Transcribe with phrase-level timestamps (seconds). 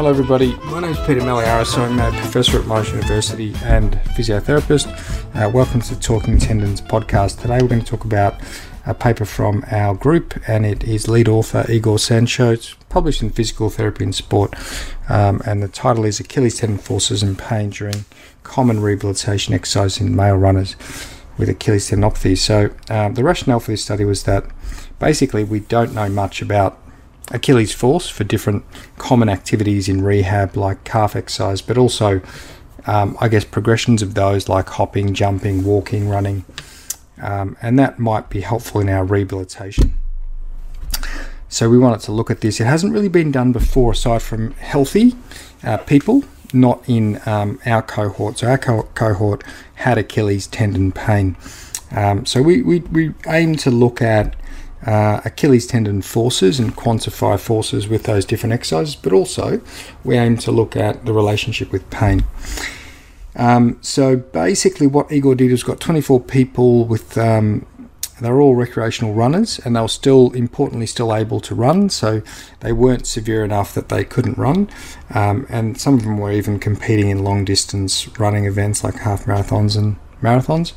[0.00, 0.56] Hello, everybody.
[0.64, 1.76] My name is Peter Malliaras.
[1.76, 4.88] I'm a professor at Monash University and physiotherapist.
[5.36, 7.42] Uh, welcome to Talking Tendons podcast.
[7.42, 8.40] Today, we're going to talk about
[8.86, 12.50] a paper from our group, and it is lead author Igor Sancho.
[12.50, 14.54] It's published in Physical Therapy and Sport,
[15.10, 18.06] um, and the title is Achilles tendon forces and pain during
[18.42, 20.76] common rehabilitation exercise in male runners
[21.36, 22.38] with Achilles tendinopathy.
[22.38, 24.46] So, um, the rationale for this study was that
[24.98, 26.79] basically we don't know much about
[27.30, 28.64] Achilles force for different
[28.98, 32.20] common activities in rehab, like calf exercise, but also,
[32.86, 36.44] um, I guess, progressions of those like hopping, jumping, walking, running,
[37.22, 39.94] um, and that might be helpful in our rehabilitation.
[41.48, 42.60] So we wanted to look at this.
[42.60, 45.16] It hasn't really been done before, aside from healthy
[45.64, 46.22] uh, people,
[46.52, 48.38] not in um, our cohort.
[48.38, 49.42] So our co- cohort
[49.74, 51.36] had Achilles tendon pain.
[51.90, 54.36] Um, so we, we, we aim to look at
[54.86, 59.60] uh, Achilles tendon forces and quantify forces with those different exercises, but also
[60.04, 62.24] we aim to look at the relationship with pain.
[63.36, 67.66] Um, so basically, what Igor did was got 24 people with um,
[68.20, 71.88] they're all recreational runners, and they were still importantly still able to run.
[71.88, 72.22] So
[72.60, 74.68] they weren't severe enough that they couldn't run,
[75.14, 79.24] um, and some of them were even competing in long distance running events like half
[79.24, 80.72] marathons and marathons.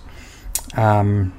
[0.77, 1.33] Um,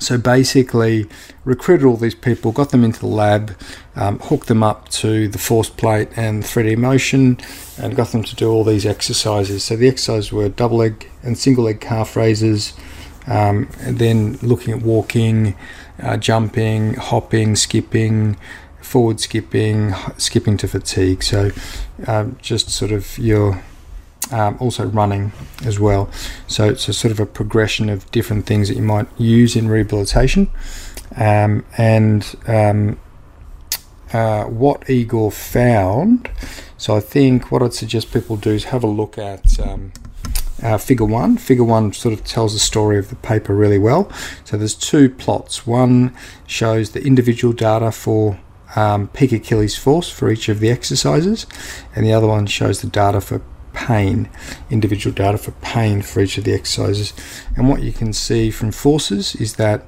[0.00, 1.06] so basically,
[1.44, 3.54] recruited all these people, got them into the lab,
[3.94, 7.38] um, hooked them up to the force plate and 3D motion,
[7.78, 9.62] and got them to do all these exercises.
[9.62, 12.72] So the exercises were double leg and single leg calf raises,
[13.26, 15.54] um, then looking at walking,
[16.02, 18.38] uh, jumping, hopping, skipping,
[18.80, 21.22] forward skipping, skipping to fatigue.
[21.22, 21.50] So
[22.06, 23.62] um, just sort of your
[24.30, 25.32] um, also running
[25.64, 26.10] as well.
[26.46, 29.68] So it's a sort of a progression of different things that you might use in
[29.68, 30.50] rehabilitation.
[31.16, 32.98] Um, and um,
[34.12, 36.30] uh, what Igor found,
[36.76, 39.92] so I think what I'd suggest people do is have a look at um,
[40.62, 41.36] uh, figure one.
[41.36, 44.10] Figure one sort of tells the story of the paper really well.
[44.44, 45.66] So there's two plots.
[45.66, 46.14] One
[46.46, 48.38] shows the individual data for
[48.76, 51.46] um, peak Achilles force for each of the exercises,
[51.94, 53.42] and the other one shows the data for
[53.86, 54.28] pain,
[54.68, 57.14] individual data for pain for each of the exercises.
[57.56, 59.86] And what you can see from forces is that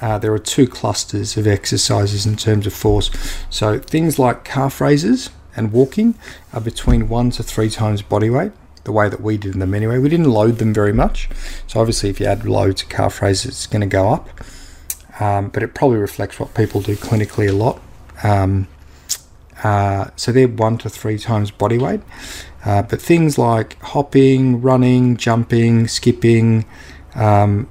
[0.00, 3.10] uh, there are two clusters of exercises in terms of force.
[3.50, 6.14] So things like calf raises and walking
[6.52, 8.52] are between one to three times body weight.
[8.84, 11.28] The way that we did them anyway, we didn't load them very much.
[11.66, 14.28] So obviously, if you add load to calf raises, it's going to go up.
[15.20, 17.82] Um, but it probably reflects what people do clinically a lot.
[18.22, 18.68] Um,
[19.62, 22.00] uh, so they're one to three times body weight.
[22.66, 26.66] Uh, but things like hopping, running, jumping, skipping,
[27.14, 27.68] um,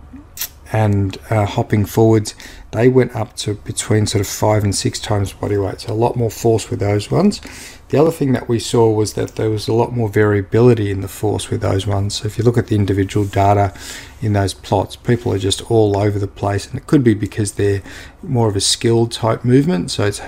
[0.71, 2.33] and uh, hopping forwards,
[2.71, 5.81] they went up to between sort of five and six times body weight.
[5.81, 7.41] So a lot more force with those ones.
[7.89, 11.01] The other thing that we saw was that there was a lot more variability in
[11.01, 12.15] the force with those ones.
[12.15, 13.73] So if you look at the individual data
[14.21, 17.53] in those plots, people are just all over the place, and it could be because
[17.53, 17.83] they're
[18.23, 19.91] more of a skilled type movement.
[19.91, 20.21] So it's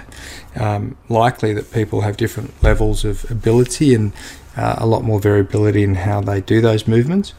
[0.55, 4.13] um, likely that people have different levels of ability and
[4.57, 7.33] uh, a lot more variability in how they do those movements.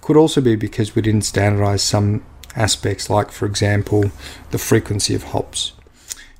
[0.00, 2.24] Could also be because we didn't standardize some
[2.56, 4.10] aspects, like, for example,
[4.50, 5.72] the frequency of hops.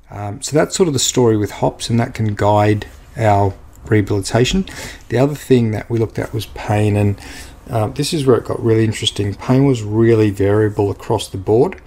[0.09, 2.87] Um, so that's sort of the story with hops, and that can guide
[3.17, 3.53] our
[3.85, 4.65] rehabilitation.
[5.09, 7.19] The other thing that we looked at was pain, and
[7.69, 9.33] uh, this is where it got really interesting.
[9.35, 11.81] Pain was really variable across the board.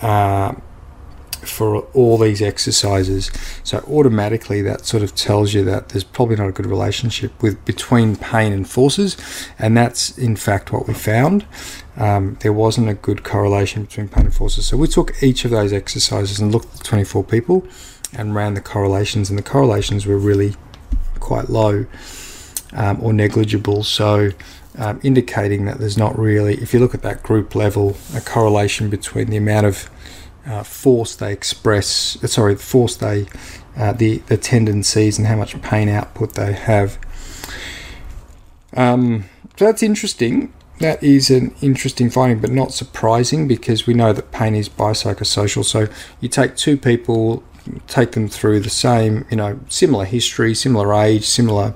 [0.00, 0.54] Uh,
[1.42, 3.30] for all these exercises.
[3.64, 7.62] So automatically that sort of tells you that there's probably not a good relationship with
[7.64, 9.16] between pain and forces,
[9.58, 11.46] and that's in fact what we found.
[11.96, 14.66] Um, there wasn't a good correlation between pain and forces.
[14.66, 17.66] So we took each of those exercises and looked at 24 people
[18.14, 20.54] and ran the correlations, and the correlations were really
[21.20, 21.86] quite low
[22.72, 23.82] um, or negligible.
[23.84, 24.30] So
[24.78, 28.88] um, indicating that there's not really, if you look at that group level, a correlation
[28.88, 29.90] between the amount of
[30.46, 33.26] uh, force they express, uh, sorry, the force they,
[33.76, 36.98] uh, the, the tendencies and how much pain output they have.
[38.76, 39.24] Um,
[39.56, 40.52] so that's interesting.
[40.78, 45.64] That is an interesting finding, but not surprising because we know that pain is biopsychosocial.
[45.64, 45.86] So
[46.20, 47.44] you take two people,
[47.86, 51.74] take them through the same, you know, similar history, similar age, similar,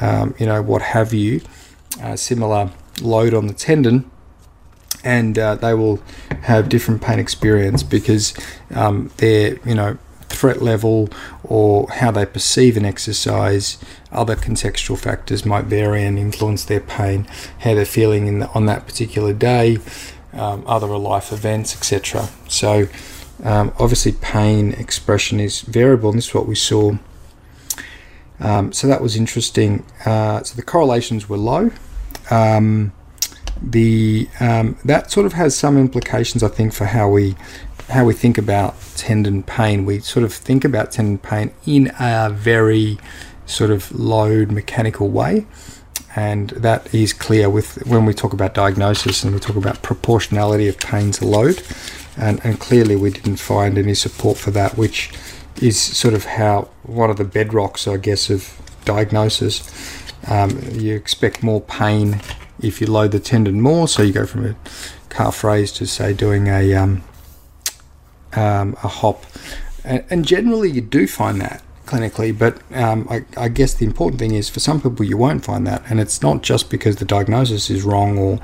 [0.00, 1.40] um, you know, what have you,
[2.00, 2.70] uh, similar
[3.00, 4.08] load on the tendon,
[5.04, 6.02] and uh, they will
[6.42, 8.34] have different pain experience because
[8.74, 9.98] um, their you know
[10.28, 11.08] threat level
[11.44, 13.78] or how they perceive an exercise
[14.10, 17.24] other contextual factors might vary and influence their pain
[17.60, 19.78] how they're feeling the, on that particular day
[20.32, 22.88] um, other life events etc so
[23.44, 26.96] um, obviously pain expression is variable and this is what we saw
[28.40, 29.84] Um, so that was interesting.
[30.04, 31.70] Uh, so the correlations were low.
[33.70, 37.34] The um, that sort of has some implications, I think, for how we
[37.88, 39.84] how we think about tendon pain.
[39.84, 42.98] We sort of think about tendon pain in a very
[43.46, 45.46] sort of load mechanical way,
[46.16, 50.68] and that is clear with when we talk about diagnosis and we talk about proportionality
[50.68, 51.62] of pain to load,
[52.16, 55.12] and, and clearly we didn't find any support for that, which
[55.60, 59.62] is sort of how one of the bedrocks, I guess, of diagnosis.
[60.26, 62.20] Um, you expect more pain
[62.66, 64.56] if you load the tendon more, so you go from a
[65.10, 67.02] calf raise to say doing a um,
[68.32, 69.24] um, a hop,
[69.84, 72.36] and, and, generally you do find that clinically.
[72.36, 75.66] But um, I, I, guess the important thing is for some people you won't find
[75.66, 78.40] that, and it's not just because the diagnosis is wrong, or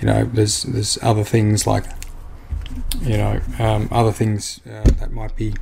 [0.00, 1.84] you know, there's there's other things like
[3.00, 5.54] you know um, other things uh, that might be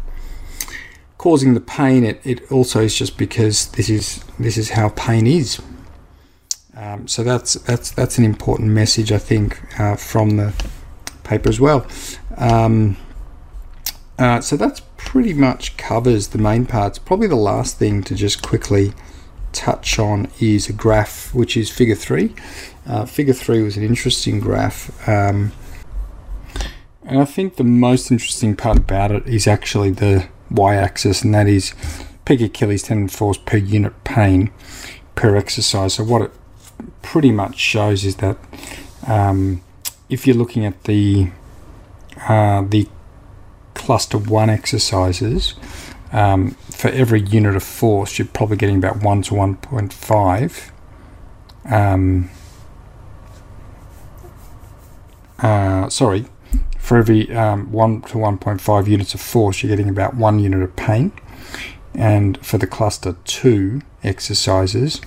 [1.19, 2.05] causing the pain.
[2.05, 5.61] It, it also is just because this is this is how pain is.
[6.79, 10.55] Um, so that's that's that's an important message I think uh, from the
[11.25, 11.85] paper as well.
[12.37, 12.97] Um,
[14.17, 16.99] uh, so that's pretty much covers the main parts.
[16.99, 18.93] Probably the last thing to just quickly
[19.53, 22.33] touch on is a graph, which is figure three.
[22.87, 25.09] Uh, figure three was an interesting graph.
[25.09, 25.51] Um,
[27.03, 31.49] and I think the most interesting part about it is actually the y-axis, and that
[31.49, 31.75] is
[32.25, 34.53] peak Achilles tendon force per unit pain
[35.17, 35.95] per exercise.
[35.95, 36.33] So what it
[37.09, 38.37] pretty much shows is that
[39.07, 39.63] um,
[40.11, 41.31] if you're looking at the
[42.29, 42.87] uh, the
[43.73, 45.55] cluster one exercises,
[46.13, 50.71] um, for every unit of force, you're probably getting about one to one point five.
[51.65, 52.29] Um,
[55.39, 56.27] uh, sorry,
[56.79, 60.75] for every um, 1 to 1.5 units of force, you're getting about 1 unit of
[60.75, 61.13] pain.
[61.95, 65.01] And for the cluster 2 exercises,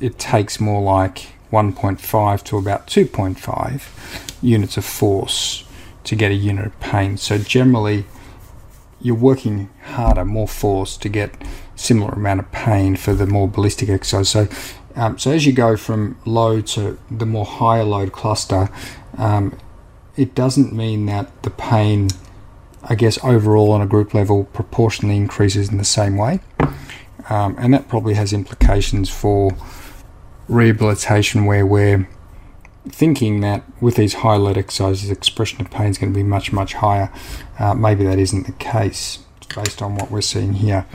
[0.00, 5.64] it takes more like 1.5 to about 2.5 units of force
[6.04, 7.16] to get a unit of pain.
[7.16, 8.04] So generally,
[9.00, 11.30] you're working harder, more force to get
[11.76, 14.28] similar amount of pain for the more ballistic exercise.
[14.28, 14.48] So,
[14.96, 18.68] um, so as you go from low to the more higher load cluster,
[19.18, 19.58] um,
[20.16, 22.08] it doesn't mean that the pain,
[22.82, 26.40] I guess, overall on a group level proportionally increases in the same way.
[27.30, 29.52] Um, and that probably has implications for
[30.48, 32.08] rehabilitation where we're
[32.88, 36.52] thinking that with these high load exercises, expression of pain is going to be much,
[36.52, 37.10] much higher.
[37.58, 39.20] Uh, maybe that isn't the case
[39.54, 40.86] based on what we're seeing here.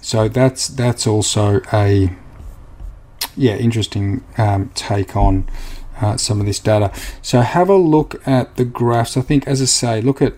[0.00, 2.10] So that's that's also a
[3.36, 5.48] yeah interesting um, take on
[6.00, 6.92] uh, some of this data.
[7.22, 9.16] So have a look at the graphs.
[9.16, 10.34] I think, as I say, look at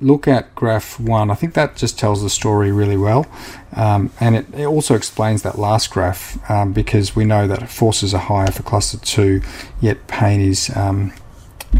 [0.00, 1.30] look at graph one.
[1.30, 3.26] I think that just tells the story really well,
[3.74, 8.14] um, and it, it, also explains that last graph um, because we know that forces
[8.14, 9.42] are higher for cluster two,
[9.80, 11.12] yet pain is um,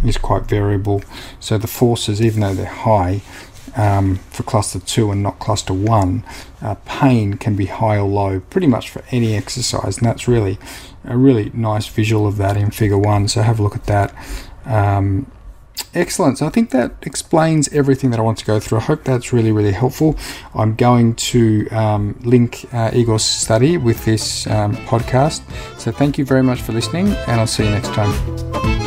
[0.04, 1.02] is quite variable.
[1.40, 3.22] So the forces, even though they're high,
[3.76, 6.24] um, for cluster 2 and not cluster 1,
[6.62, 10.58] uh, pain can be high or low pretty much for any exercise, and that's really
[11.04, 13.28] a really nice visual of that in figure 1.
[13.28, 14.14] So have a look at that.
[14.64, 15.30] Um,
[15.94, 16.38] excellent.
[16.38, 18.78] So I think that explains everything that I want to go through.
[18.78, 20.16] I hope that's really, really helpful.
[20.54, 25.42] I'm going to um, link uh, Igor's study with this um, podcast.
[25.78, 28.79] So thank you very much for listening, and I'll see you next time.